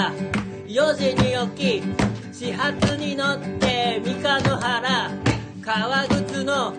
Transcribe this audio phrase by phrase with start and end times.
[0.00, 0.12] た
[0.66, 1.82] 4時に起き
[2.32, 5.10] 始発に乗って三日野原
[5.62, 6.72] 革靴の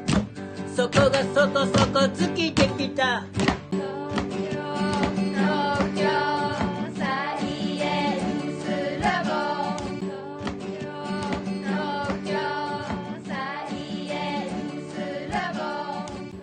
[0.76, 3.26] 底がそこそこ尽きてきた。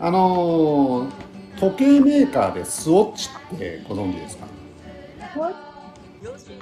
[0.01, 1.18] あのー
[1.59, 5.67] 時計メーカーでスウォッチってご存知ですか？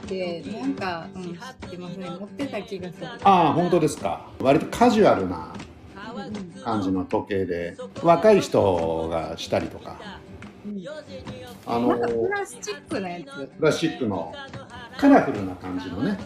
[0.06, 2.10] でなんか、うん、知ってますね。
[2.10, 3.06] 持ってた気がする。
[3.22, 4.30] ああ本当ですか。
[4.40, 5.52] 割とカジュアルな
[6.64, 9.96] 感じの時計で若い人がしたりとか。
[11.66, 13.46] あのなんかプーラスチックなやつ。
[13.46, 14.32] プラスチックの
[14.98, 16.18] カラフルな感じのね。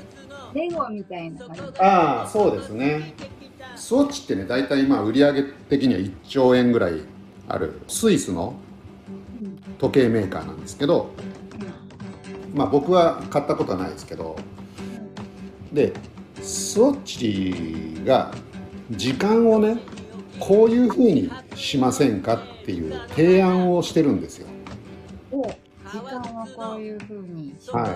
[0.54, 1.62] レゴみたいな感じ。
[1.78, 3.14] ああそうですね。
[3.76, 5.32] スウォッチってね大体まあ売上
[5.68, 7.00] 的には1兆円ぐらい
[7.48, 8.54] あるスイスの
[9.78, 11.10] 時計メーカーなんですけど
[12.54, 14.36] まあ僕は買ったことはないですけど
[15.72, 15.92] で
[16.40, 18.32] スウォッチが
[18.90, 19.78] 時間をね
[20.38, 24.48] こういうふうにしませんかっていう提案をしてるんですよ。
[25.30, 25.42] を
[25.92, 27.54] 時間はこういう風に。
[27.72, 27.88] は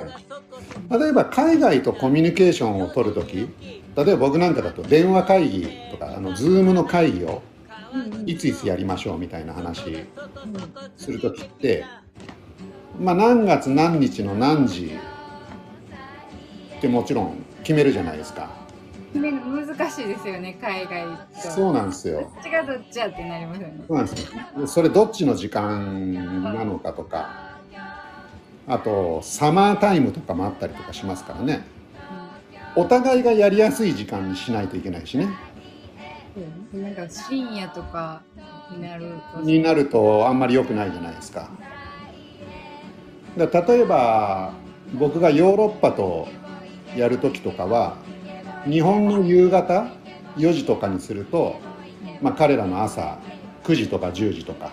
[0.91, 3.49] い、例えば海外とコミュニケーションを取るとき
[3.97, 7.43] 例えば僕なんかだと電話会議とかあの Zoom の会議を
[8.27, 10.07] いついつやりましょうみたいな話
[10.97, 11.85] するときって、
[12.99, 14.97] まあ、何月何日の何時
[16.79, 18.51] ってもちろん決めるじゃないですか。
[19.13, 21.51] 決めるの難しいですよね海外と。
[21.51, 22.21] そうなんですよ。
[22.21, 23.85] どっちがどっちやってなりますよね。
[23.87, 24.27] そうなんです
[24.67, 27.55] それどっちの時間なのかとか。
[28.67, 31.65] あとサマータイムとかもあったりとかしますからね。
[32.77, 35.29] お互いがやりやすい時間にしないといけないしね。
[36.73, 38.23] うんなんか深夜とか
[38.73, 39.41] になると。
[39.41, 41.49] になるとあんまり良くないじゃないですか
[43.37, 44.53] だ例えば
[44.95, 46.29] 僕がヨーロッパと
[46.97, 47.97] やる時とかは
[48.65, 49.89] 日本の夕方
[50.37, 51.57] 4時とかにすると、
[52.23, 53.19] まあ、彼らの朝
[53.65, 54.71] 9時とか10時とか。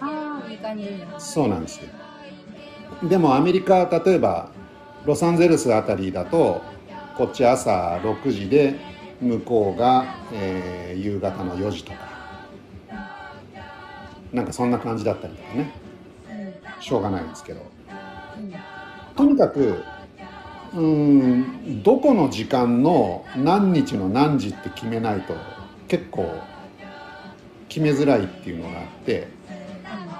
[0.00, 0.88] ああいい感じ。
[1.18, 1.88] そうなんですよ。
[3.08, 4.50] でもアメリカ例えば
[5.04, 6.62] ロサンゼルスあたりだと
[7.16, 8.76] こっち朝6時で
[9.20, 12.10] 向こうが、えー夕方の4時とか。
[14.32, 15.72] なんかそんな感じだったりとかね。
[16.80, 17.60] しょうがないんですけど
[19.16, 19.82] とにかく
[20.74, 25.34] うんどこの時間の何日の何時って決めないと
[25.88, 26.32] 結構
[27.68, 29.28] 決めづらいっていうのがあって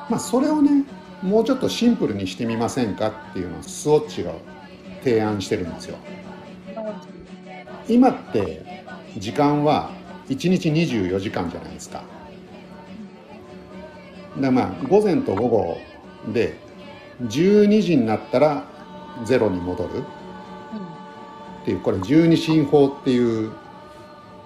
[0.09, 0.85] まあそれをね
[1.23, 4.33] もうちょっとシンプルにしてみませんかっていうのをスウォッチが
[5.05, 5.99] 提案してるんですよ。
[7.89, 8.85] 今って
[9.19, 9.91] 時間は
[10.29, 12.03] 1日24時間じゃないですか。
[14.41, 15.79] でまあ午前と午後
[16.33, 16.57] で
[17.23, 18.65] 12時になったら
[19.25, 20.03] ゼロに戻る。
[21.63, 23.53] っていうこれ十二進法っていう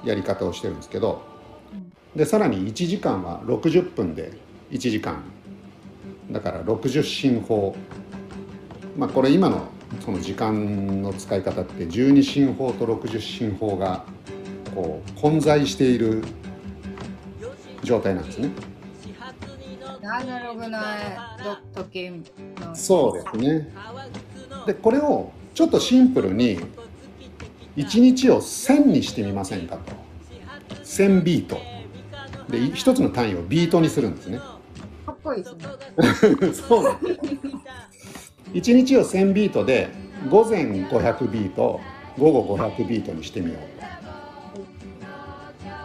[0.04, 1.22] やり方をしてるんですけど
[2.16, 4.32] でさらに1時間は60分で
[4.70, 5.22] 1時間。
[6.30, 7.76] だから60進法。
[8.96, 9.68] まあこれ今の
[10.00, 14.04] その時間の使い方って十二進法と60進法が
[14.74, 16.22] こう混在している
[17.82, 18.50] 状態なんですね。
[20.06, 20.96] アナログな
[21.74, 22.12] 時計
[22.74, 23.68] そうですね。
[24.66, 26.58] でこれをちょっとシンプルに
[27.76, 29.92] 1日を1000にしてみませんかと。
[30.84, 31.58] 1000ビート。
[32.48, 34.38] でい一つの単位をビートにするんですね。
[35.06, 36.52] かっこいいですね。
[36.68, 38.32] そうなんです。
[38.52, 39.88] 1日を1000ビートで
[40.30, 41.80] 午前500ビート
[42.18, 43.74] 午後500ビートにしてみよう。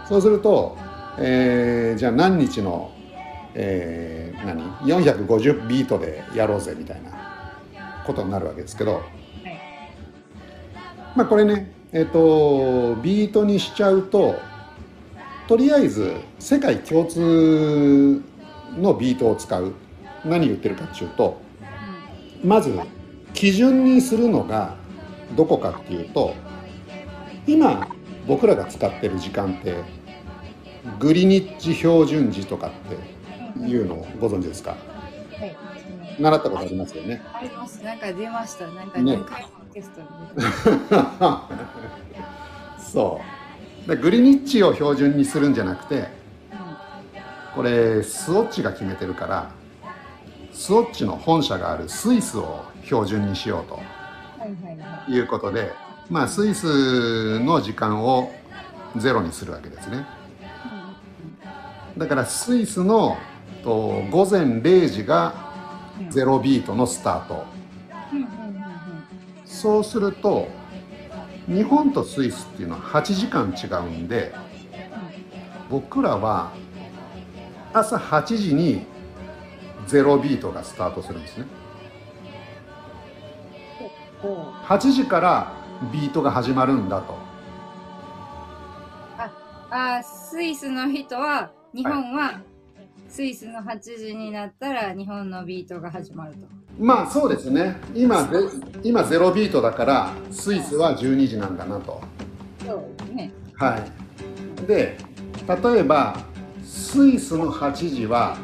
[0.08, 0.78] とそうすると、
[1.20, 2.92] えーじゃあ何日の、
[3.56, 7.56] えー何？450ビートでやろうぜみたいな
[8.06, 9.02] ことになるわけですけど、
[11.16, 14.36] まあこれねえっ、とビートにしちゃうと
[15.48, 18.22] とりあえず世界共通
[18.78, 19.74] のビートを使う。
[20.26, 21.40] 何言ってるかっていうと
[22.44, 22.78] まず
[23.34, 24.76] 基準にするのが
[25.36, 26.34] どこかっていうと
[27.48, 27.88] 今
[28.28, 29.78] 僕らが使ってる時間って
[31.00, 32.98] グリニッジ標準時とかって
[33.58, 34.72] いうのをご存知ですか？
[34.72, 34.76] は
[35.46, 35.56] い。
[36.20, 37.22] 習ったことありますよね？
[37.34, 37.84] あります。
[37.84, 38.68] なんか出ました。
[38.68, 39.16] なんかね。
[39.16, 40.48] 何回もテストに出て
[42.80, 43.22] そ
[43.86, 43.90] う。
[43.90, 46.08] でグリニッジを標準にするんじゃなくて
[47.56, 49.52] これスウォッチが決めてるから
[50.52, 53.80] スウォッチの本社があるスイスを標準にしようと
[55.12, 55.72] いうことで、
[56.10, 58.32] まあ、スイスの時間を
[58.98, 60.06] ゼロにするわけですね。
[61.98, 63.18] だからスイスの
[63.64, 65.34] と午前0時が
[66.10, 67.46] ゼロビートのスタート。
[69.46, 70.48] そうすると
[71.48, 74.32] 日本とスイスっていうのは8時間違うんで
[75.70, 76.52] 僕らは
[77.74, 78.86] 朝8時に
[79.88, 81.46] 0ビートがスタートするんですね
[84.66, 85.54] 8時から
[85.92, 87.18] ビートが始まるんだと
[89.72, 92.42] あスイスの人は日本は
[93.10, 96.40] スイスの8時になったら日本のビートが始まると。
[96.80, 98.38] まあそうですね今で
[98.84, 102.02] 今0ビートだからスイスは12時なんだなと
[102.66, 103.34] そうですね。
[103.56, 104.98] はいで
[105.48, 106.18] 例えば
[106.64, 108.38] スイスの8時は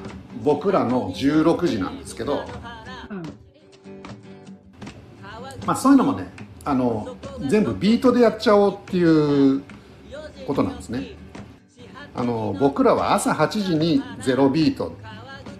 [0.43, 2.43] 僕らの16時なんですけど
[3.09, 3.23] うん。
[5.65, 6.27] まあそういうのもね
[6.65, 7.15] あの
[7.47, 9.61] 全部ビートでやっちゃおうっていう
[10.47, 11.15] ことなんですね
[12.15, 14.95] あの僕らは朝8時に0ビート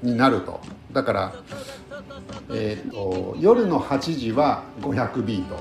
[0.02, 0.62] になると。
[0.94, 1.34] だから、
[2.52, 5.58] えー、と夜の8時は500ビート。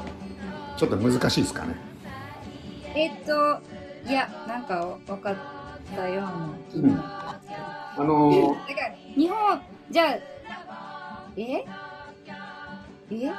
[0.77, 1.77] ちょっと難しいですかね。
[2.95, 3.61] えっと、
[4.09, 5.37] いや、なんか分かっ
[5.95, 8.05] たような気になったんですけど。
[8.05, 9.61] あのだから日本、
[9.91, 10.19] じゃあ、
[11.37, 11.65] え？
[13.11, 13.33] え？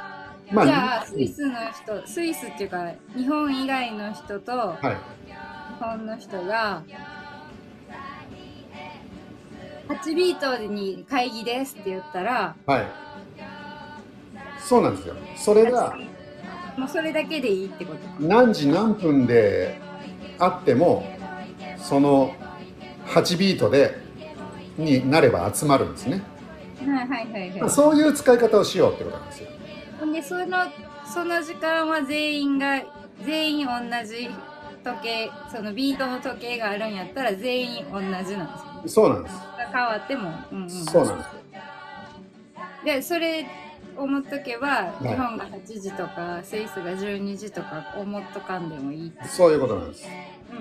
[0.52, 4.86] まじゃあ、スイスの人、スイスっていうか、日本以外の人とはい。
[4.86, 4.94] 日
[5.80, 6.82] 本の人が、
[9.88, 12.86] 8ビートに会議ですって言ったら、はい
[14.58, 15.96] そうなんですよそれが
[16.76, 18.14] もうそれだけでいいってことか。
[18.18, 19.80] 何時何分で
[20.38, 21.06] あっても
[21.78, 22.34] その
[23.06, 23.96] 8ビートで
[24.76, 26.22] になれば集まるんですね、
[26.80, 27.60] はいはいはいはい。
[27.60, 29.48] まあそういう使い方をしようってことなんですよ
[29.98, 30.56] ほんで、その、
[31.06, 32.82] その時間は全員が、
[33.24, 33.72] 全員同
[34.06, 34.28] じ
[34.84, 38.48] 時計、そのビートの時計があるんやったら全員同じなんですよね。
[38.86, 39.36] そうなんです、
[39.72, 40.70] 変わっても、うんうん。
[40.70, 41.30] そうなんです
[42.84, 43.46] で、それ
[43.96, 49.12] 思っとけば、い日本が8時とか、スイスが12時とか思っとかんでもいい。
[49.26, 50.06] そういうことなんです
[50.50, 50.60] うんう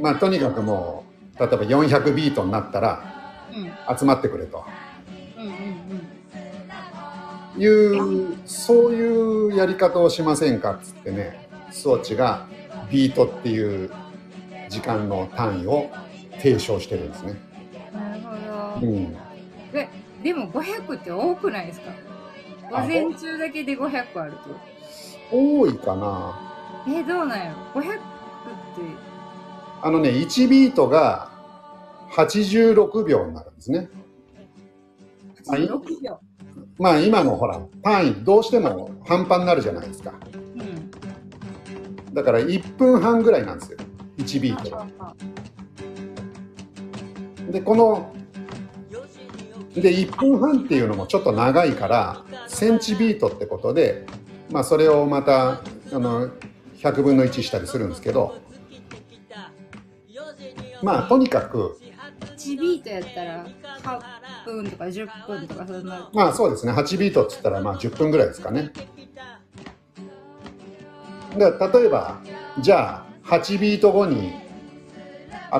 [0.00, 0.02] ん。
[0.02, 1.04] まあとにかくも
[1.38, 3.02] う例えば400ビートになったら
[3.88, 4.64] うん集まってくれと
[5.38, 5.52] うんうん
[7.60, 12.46] いうそういうやり方をしませんかっつってね装置が
[12.90, 13.90] ビートっていう
[14.68, 15.90] 時間の単位を
[16.38, 17.51] 提唱してるんですね。
[18.80, 19.12] うん。
[19.12, 19.74] なるほど。
[19.74, 19.88] うん、え、
[20.22, 21.90] でも500って多くないですか？
[22.70, 24.38] 午あ前中だけで500あると。
[25.36, 26.38] 多いかな
[26.88, 27.98] え、どうなんやろ ?500 って、
[29.82, 31.30] あのね1ビートが
[32.12, 33.88] 86秒になるんですね。
[35.48, 36.20] あい6秒。
[36.78, 40.12] まあ今のほら単位どうしても半端になるじゃないですか。
[40.56, 40.62] う
[42.12, 42.14] ん。
[42.14, 43.78] だから1分半ぐらいなんですよ
[44.18, 44.86] 1ビート
[47.50, 48.12] でこの
[49.74, 54.06] で1分半っていうのもちょっと長いからセンチビートってことで、
[54.50, 56.28] まあ、それをまたあの
[56.78, 58.36] 100分の1したりするんですけど
[60.82, 61.78] まあとにかく
[62.36, 63.46] 1ビートやったら
[63.82, 66.10] 8分とか10分とかそんな。
[66.12, 68.70] まあそうですね8ビートっつったらまあ10分ぐらいですかね。
[71.36, 72.20] で例えば
[72.60, 74.32] じゃあ8ビート後に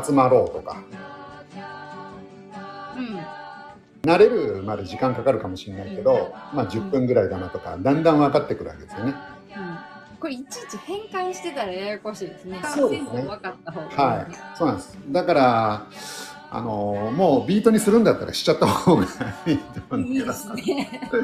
[0.05, 0.83] 集まろうとか
[4.03, 9.15] 慣れるまで時間かかるかもしれないけど、まあ、10分ぐらいだなとかだんだん分かってくるわけですよね。
[9.57, 10.19] うん。
[10.19, 12.61] これいちいち変換してたらややこしいですね。
[12.75, 14.05] そうですね分かった方が。
[14.05, 14.99] はい、そうなんです。
[15.11, 15.87] だから、
[16.51, 19.05] あのもうビートにするんだったらしちゃった方が
[19.47, 21.01] いいと思うんいいでだすね。
[21.11, 21.17] こ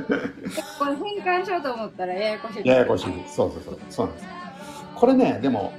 [0.87, 2.55] れ変換しようと思ったらややこしい。
[2.57, 2.71] けど。
[2.71, 3.13] ややこしい。
[3.29, 4.29] そうそうそう、そうなんです。
[4.95, 5.73] これね、でも、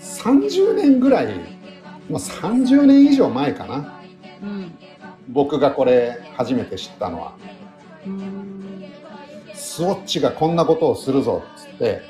[0.00, 1.34] 30年ぐらい、
[2.08, 4.01] もう30年以上前かな。
[5.28, 5.32] うん。
[5.32, 7.32] 僕がこれ初めて知ったのは。
[9.54, 12.02] スウォッチがこんなことをするぞっつって、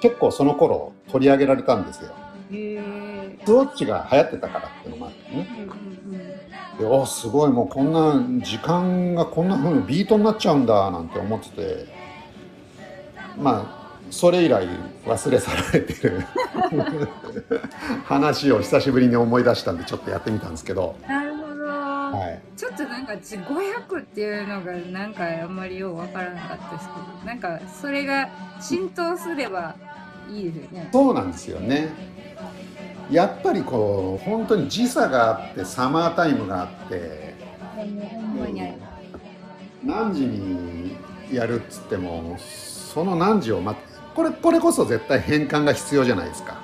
[0.00, 2.12] 結構その頃取り上げられたんですよ。
[2.50, 5.48] スウォッチが流行ってたからっていうのもあってね。
[5.58, 5.92] うんうん
[7.06, 11.86] すごいもうこんな時間がこんな風にビートになっちゃうんだなんて思ってて
[13.38, 14.66] まあそれ以来
[15.06, 16.20] 忘れ去られてる
[18.04, 21.21] 話を久しぶりに思い出したんでちょっとやってみたんですけど、なるほど。
[22.12, 28.28] はい、ちょっとなんか私500っていうのがなんかあんまりようわからなかったですけどなんかそれが
[28.60, 29.74] 浸透すれば
[30.30, 30.88] いいですよね。
[30.92, 31.88] そうなんですよね
[33.10, 37.34] やっぱりこう本当に時差があってサマータイムがあって
[39.84, 40.96] 何時に
[41.32, 46.60] やるっつってもその何時を待ってこれこれこそ絶対変換が必要じゃないですか。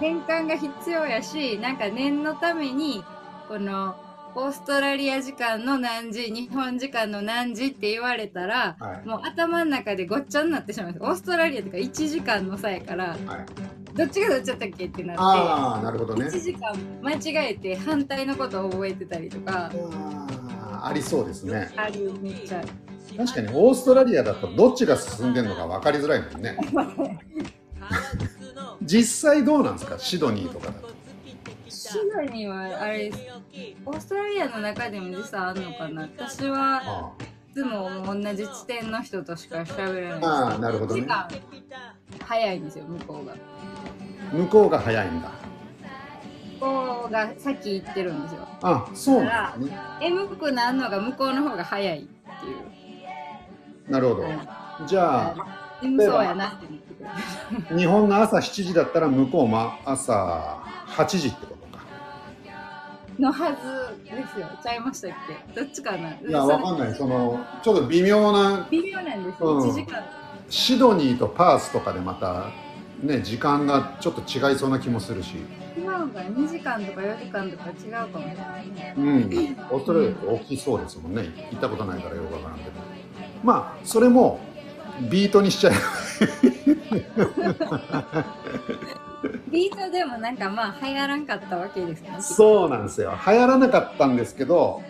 [0.00, 3.04] 変換が必要やしなんか念のために
[3.48, 3.94] この
[4.34, 9.06] オーストラリア時間の何時日本時間の何時って言われたらはい。
[9.08, 11.04] もう頭の中でごっちゃになってしまうんです。
[11.04, 13.96] オーストラリアとか1時間の差やからはい。
[13.96, 16.26] どっちがどっちだったっけってなってああなるほどね。
[16.26, 16.72] 1時間
[17.02, 19.70] 間違えて反対のことを覚えてたりとか
[20.82, 21.72] ありそうですね。
[21.76, 22.62] あるめっちゃ。
[23.16, 26.56] 確かにオーストラリアだとどっちが進んでるのか分かりづらいもんね。
[28.82, 29.98] 実際どうなんですか？
[29.98, 30.89] シドニーとかだと
[31.90, 33.10] シドニーはあれ
[33.84, 36.02] オーストラリアの中でも時差あるのかな。
[36.02, 37.12] 私はあ
[37.50, 40.18] いつも同じ地点の人としか喋れない。
[40.22, 41.00] ああなるほどね。
[41.00, 41.28] 時間
[42.24, 43.34] 早いんですよ向こうが。
[44.32, 45.32] 向こうが早いんだ。
[46.60, 48.46] 向こうが先行ってるんですよ。
[48.62, 52.08] あそうなんですね M くなるのが向こうの方が早いってい
[53.88, 53.90] う。
[53.90, 54.28] なるほど。
[54.86, 55.34] じゃあ
[55.82, 61.49] そうやなって思って日本の朝7時だったら向こうも朝8時ってこ
[63.20, 63.56] のはず
[64.04, 64.48] ですよ。
[64.62, 65.10] ちゃいましたっ
[65.54, 65.60] け？
[65.60, 66.10] どっちかな？
[66.10, 66.94] いいやわかんない。
[66.94, 69.70] そのちょっと微妙な微妙なんですよ、うん。
[69.70, 70.02] 1時間。
[70.48, 72.46] シドニーとパースとかでまた
[73.06, 75.36] ね時間がちょっと違いそうな気もするし。
[75.76, 78.94] 違うのかな2時間とか4時間とか違うかもしれないね。
[78.96, 79.30] うん。
[79.70, 81.28] オーストラリア大きそうですもんね。
[81.52, 82.70] 行ったことないからよくわからんけど
[83.44, 84.40] まあそれも
[85.10, 85.74] ビートにしちゃえ
[89.48, 92.16] ビートでもなんかまあ流行らんかったわけですね。
[92.20, 93.12] そうなんですよ。
[93.26, 94.82] 流行らなかったんですけど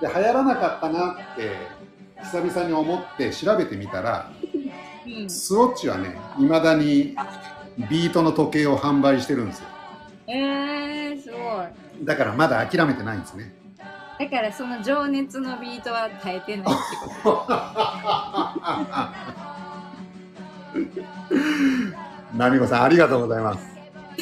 [0.00, 1.56] で流行らなかったなって
[2.22, 4.30] 久々に思って調べてみたら
[5.06, 7.16] うん、スウォッチはねいまだに
[7.90, 9.66] ビートの時計を販売してるんですよ。
[10.28, 12.04] えー、すごい。
[12.04, 13.52] だからまだ諦めてないんですね。
[14.18, 16.72] だからその情熱のビートは耐えてないって
[17.24, 17.44] こ
[22.34, 23.72] ナミコさんありがとうございます。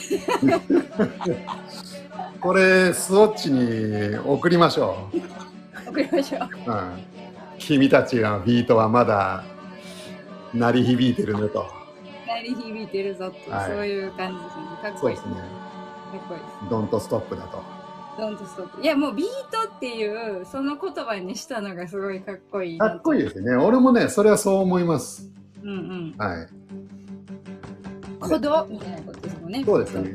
[2.41, 5.21] これスウォッチに送りましょう、
[5.85, 6.43] と送りましょう。
[6.71, 7.05] うん、
[7.59, 9.45] 君たちのビートはまだ
[10.55, 11.67] 鳴り響いてるねと。
[12.27, 13.71] 鳴り響いてるぞと、はい。
[13.71, 14.65] そういう感じですね。
[14.83, 15.17] かっこいい。
[15.17, 15.35] ですね。
[15.35, 15.45] かっ
[16.29, 16.53] こいいです。
[16.71, 17.63] ドントストップだと。
[18.19, 18.83] ドントストップ。
[18.83, 23.55] いやもうビートっていうその言葉にしたのがすごいかっこいいなかっこいいですね。
[23.55, 25.31] 俺もねそれはそう思います。
[25.63, 26.15] うんうん。
[26.17, 26.49] はい
[28.21, 29.65] 鼓動みたいなことですもんね。
[29.65, 30.13] そうですね。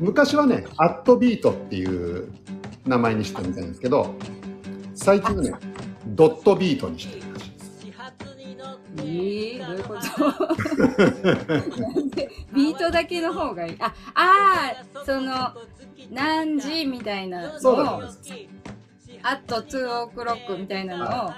[0.00, 2.30] 昔はねアットビートっていう
[2.86, 4.14] 名前にしてたみたいなんですけど
[4.94, 5.52] 最近はね
[6.08, 7.86] ドットビートにしてるらしいです。
[8.98, 10.00] えー、どういうこと？
[12.54, 13.76] ビートだけの方がいい？
[13.80, 15.52] ああーその
[16.10, 18.22] 何時みたいなのをそうだそうです
[19.22, 21.34] あと2オクロックみたいなのをあ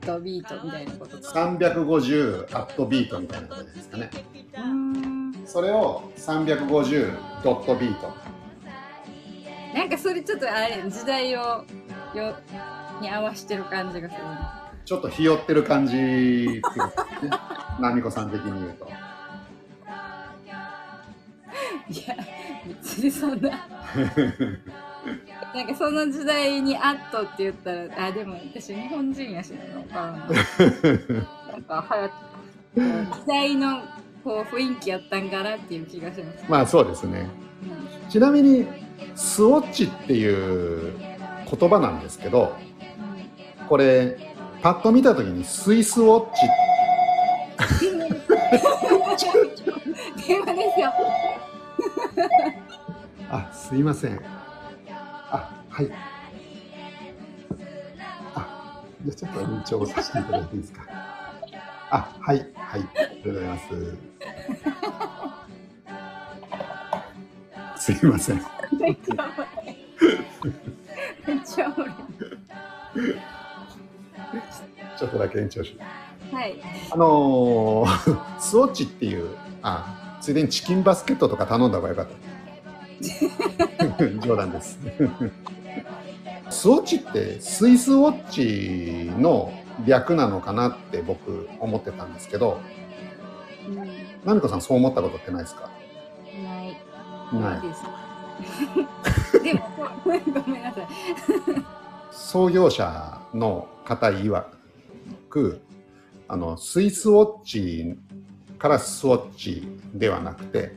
[0.00, 4.10] とビートみたいなことか？350アットビートみたいなことですかね。
[4.54, 5.15] うーん
[5.46, 8.12] それを350ドットビート。
[9.74, 11.64] なんかそれちょっとあれ時代を
[12.14, 12.34] よ
[13.00, 17.30] に合わしてる感じがするなちょっとひよってる感じっていうことですね。
[17.78, 18.88] ナミコさん的に言うと。
[21.88, 22.16] いや
[22.66, 23.50] 別にそんな。
[25.54, 30.12] なんかその時代に「アット」って言ったらあでも私日本人やしなのかな
[31.52, 32.10] なんかはや
[32.74, 33.82] 時代の
[34.26, 37.30] こう雰囲気やったんかなっていう気がします、まあそうですね。
[37.62, 38.66] うんちなみに
[39.14, 40.94] スウォッチっていう
[41.48, 42.56] 言葉なんですけど
[43.68, 44.18] これ
[44.62, 46.40] パッと見た時にスイスウォッチ。
[50.26, 50.92] 電話ですよ。
[53.30, 54.20] あすいません。
[55.30, 55.90] あはい。
[58.34, 60.82] あじゃあちょっと延長させていただいていいですか。
[61.90, 62.80] あはいはい。
[62.80, 64.15] ありがとうございます
[67.86, 68.42] すいません。
[68.80, 69.28] めっちゃお
[71.30, 71.90] めっちゃおもろい
[74.98, 75.78] ちょっとだけ延長し
[76.32, 76.56] はい。
[76.90, 79.28] あのースウォッチっていう
[79.62, 82.14] あついでにチキンバスケットとか頼んだ方がよかった。
[84.26, 84.80] 冗談です。
[86.50, 89.52] スウォッチってスイスウォッチの
[89.86, 92.58] 略なのかなって僕思ってたんですけど
[93.68, 93.76] うん。
[94.24, 95.70] ナミコさんそう思ったことってないですか？
[97.32, 97.82] ないです
[99.42, 99.68] でも
[100.04, 100.10] ご
[100.50, 100.86] めんなさい
[102.10, 104.44] 創業者の方曰
[105.28, 105.60] く
[106.28, 107.96] あのスイスウォッチ
[108.58, 110.72] からスウォッチではなくて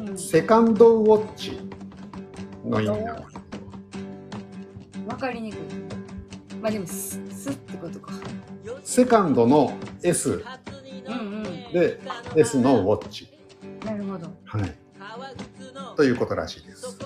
[0.00, 1.58] うんセカンドウォッチ
[2.64, 3.36] の意味なんです
[5.06, 5.58] わかりにくい。
[6.60, 8.12] まあでもすすってことか
[8.82, 10.44] セカンドの S
[11.06, 11.42] うんうん。
[11.72, 12.00] で
[12.34, 13.28] S のウォッチ、
[13.84, 14.26] なるほど。
[14.44, 14.74] はい、
[15.96, 16.98] ということらしいです。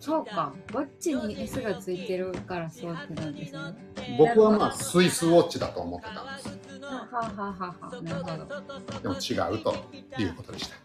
[0.00, 0.52] そうか。
[0.70, 3.60] ウォッチに S がついてるからそうってなんですね。
[4.18, 6.48] 僕はまあスイスウォッチだと思ってたんです。
[6.82, 9.00] はあ、はあはあはあ、なるほど。
[9.00, 9.74] でも違うと
[10.18, 10.76] いうことでした。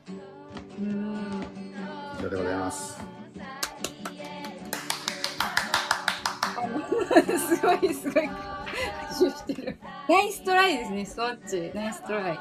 [0.79, 1.46] うーん。
[2.20, 3.01] 以上でございます。
[7.27, 8.27] すごいすごい。
[8.27, 9.77] 拍手してる。
[10.10, 11.72] ナイストライですね、スワッチ。
[11.75, 12.39] ナイストライ。